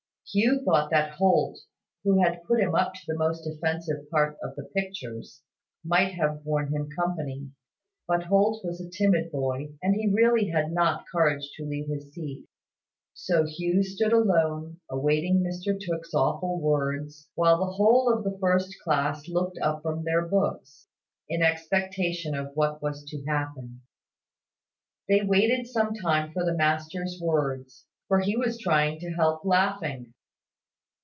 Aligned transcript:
Hugh 0.33 0.63
thought 0.63 0.89
that 0.91 1.15
Holt, 1.15 1.59
who 2.05 2.21
had 2.21 2.41
put 2.45 2.61
him 2.61 2.73
up 2.73 2.93
to 2.93 3.01
the 3.05 3.17
most 3.17 3.45
offensive 3.45 4.09
part 4.09 4.37
of 4.41 4.55
the 4.55 4.63
pictures, 4.63 5.41
might 5.83 6.13
have 6.13 6.45
borne 6.45 6.71
him 6.73 6.87
company; 6.89 7.49
but 8.07 8.23
Holt 8.23 8.63
was 8.63 8.79
a 8.79 8.89
timid 8.89 9.29
boy, 9.29 9.73
and 9.83 9.93
he 9.93 10.09
really 10.09 10.47
had 10.47 10.71
not 10.71 11.03
courage 11.11 11.51
to 11.57 11.65
leave 11.65 11.89
his 11.89 12.13
seat. 12.13 12.45
So 13.13 13.43
Hugh 13.45 13.83
stood 13.83 14.13
alone, 14.13 14.79
awaiting 14.89 15.41
Mr 15.43 15.77
Tooke's 15.77 16.13
awful 16.13 16.61
words, 16.61 17.27
while 17.35 17.57
the 17.59 17.73
whole 17.73 18.09
of 18.09 18.23
the 18.23 18.37
first 18.39 18.73
class 18.85 19.27
looked 19.27 19.57
up 19.61 19.81
from 19.81 20.05
their 20.05 20.25
books, 20.25 20.87
in 21.27 21.41
expectation 21.41 22.35
of 22.35 22.51
what 22.55 22.81
was 22.81 23.03
to 23.09 23.21
happen. 23.25 23.81
They 25.09 25.23
waited 25.25 25.67
some 25.67 25.93
time 25.93 26.31
for 26.31 26.45
the 26.45 26.55
master's 26.55 27.19
words; 27.21 27.85
for 28.07 28.21
he 28.21 28.37
was 28.37 28.57
trying 28.57 28.97
to 29.01 29.11
help 29.11 29.43
laughing. 29.43 30.13